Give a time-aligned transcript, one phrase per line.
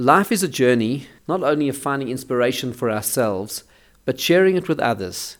[0.00, 3.64] Life is a journey, not only of finding inspiration for ourselves,
[4.06, 5.36] but sharing it with others.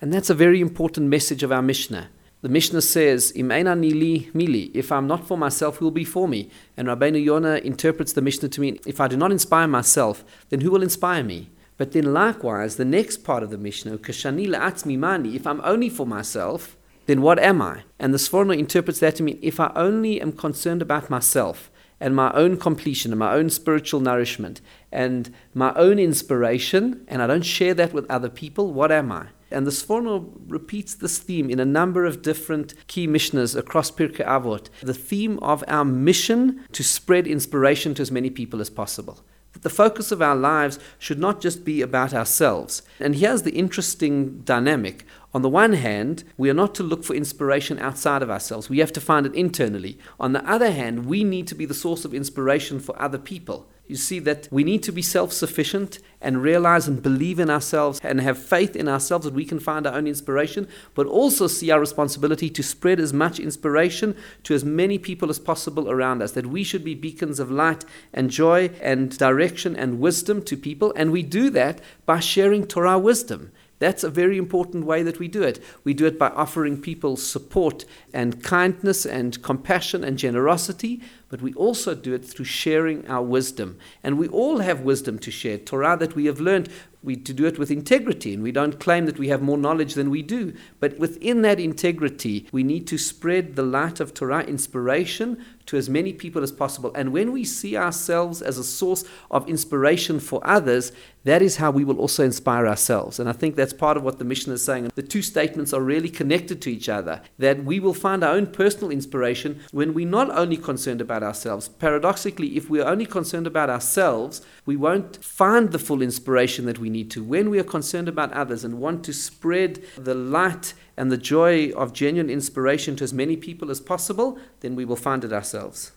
[0.00, 2.10] And that's a very important message of our Mishnah.
[2.40, 6.28] The Mishnah says, Im nili mili, if I'm not for myself, who will be for
[6.28, 6.48] me?
[6.76, 10.60] And Rabbeinu Yonah interprets the Mishnah to mean, if I do not inspire myself, then
[10.60, 11.50] who will inspire me?
[11.76, 15.88] But then likewise, the next part of the Mishnah, Kashani la'atzmi mani, if I'm only
[15.88, 16.76] for myself,
[17.06, 17.82] then what am I?
[17.98, 21.68] And the Sforno interprets that to mean, if I only am concerned about myself,
[22.04, 24.60] and my own completion and my own spiritual nourishment
[24.92, 29.28] and my own inspiration, and I don't share that with other people, what am I?
[29.50, 34.26] And the Sforno repeats this theme in a number of different key mishnahs across Pirkei
[34.26, 34.68] Avot.
[34.82, 39.20] The theme of our mission to spread inspiration to as many people as possible.
[39.64, 42.82] The focus of our lives should not just be about ourselves.
[43.00, 45.06] And here's the interesting dynamic.
[45.32, 48.68] On the one hand, we are not to look for inspiration outside of ourselves.
[48.68, 49.98] We have to find it internally.
[50.20, 53.66] On the other hand, we need to be the source of inspiration for other people.
[53.86, 58.00] You see that we need to be self sufficient and realize and believe in ourselves
[58.02, 61.70] and have faith in ourselves that we can find our own inspiration, but also see
[61.70, 66.32] our responsibility to spread as much inspiration to as many people as possible around us.
[66.32, 70.94] That we should be beacons of light and joy and direction and wisdom to people,
[70.96, 73.52] and we do that by sharing Torah wisdom.
[73.80, 75.62] That's a very important way that we do it.
[75.82, 81.02] We do it by offering people support and kindness and compassion and generosity,
[81.34, 83.76] but we also do it through sharing our wisdom.
[84.04, 85.58] And we all have wisdom to share.
[85.58, 86.68] Torah that we have learned,
[87.02, 89.94] we to do it with integrity, and we don't claim that we have more knowledge
[89.94, 90.54] than we do.
[90.78, 95.90] But within that integrity, we need to spread the light of Torah inspiration to as
[95.90, 96.92] many people as possible.
[96.94, 100.92] And when we see ourselves as a source of inspiration for others,
[101.24, 103.18] that is how we will also inspire ourselves.
[103.18, 104.92] And I think that's part of what the Mishnah is saying.
[104.94, 107.22] The two statements are really connected to each other.
[107.38, 111.68] That we will find our own personal inspiration when we're not only concerned about ourselves.
[111.68, 116.90] Paradoxically, if we're only concerned about ourselves, we won't find the full inspiration that we
[116.90, 117.24] need to.
[117.24, 121.70] When we are concerned about others and want to spread the light and the joy
[121.70, 125.92] of genuine inspiration to as many people as possible, then we will find it ourselves.